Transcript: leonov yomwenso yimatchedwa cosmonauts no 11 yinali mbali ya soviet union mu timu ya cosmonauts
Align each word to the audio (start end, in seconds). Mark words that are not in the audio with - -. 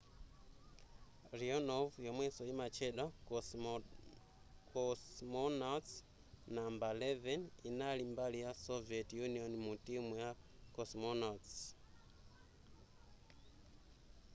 leonov 1.39 1.89
yomwenso 2.05 2.41
yimatchedwa 2.49 3.05
cosmonauts 4.73 5.93
no 6.55 6.61
11 6.69 7.39
yinali 7.63 8.03
mbali 8.11 8.37
ya 8.45 8.51
soviet 8.65 9.07
union 9.25 9.51
mu 9.63 9.73
timu 9.85 10.11
ya 10.23 10.29
cosmonauts 10.75 11.51